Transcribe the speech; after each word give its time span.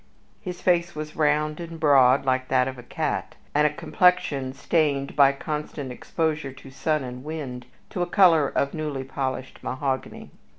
His 0.41 0.61
face 0.63 0.95
was 0.95 1.15
round 1.15 1.59
and 1.59 1.79
broad, 1.79 2.25
like 2.25 2.47
that 2.47 2.67
of 2.67 2.79
a 2.79 2.81
cat, 2.81 3.35
and 3.53 3.67
a 3.67 3.71
complexion 3.71 4.51
stained, 4.51 5.15
by 5.15 5.31
constant 5.31 5.91
exposure 5.91 6.51
to 6.53 6.69
the 6.69 6.73
sun 6.73 7.03
and 7.03 7.23
wind, 7.23 7.67
to 7.91 8.01
a 8.01 8.07
color 8.07 8.47
of 8.49 8.73
newly 8.73 9.03
polished 9.03 9.59
mahogany. 9.61 10.31